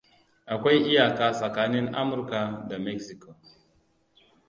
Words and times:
Akwai 0.53 0.79
iyaka 0.89 1.25
tsakanin 1.37 1.87
Amurka 1.99 2.39
da 2.69 2.77
Meziko. 2.85 3.35